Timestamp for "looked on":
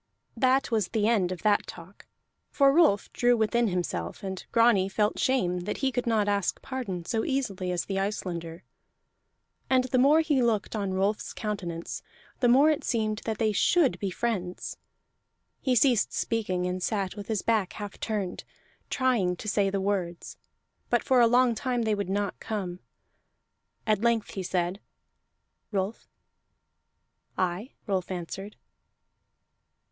10.41-10.91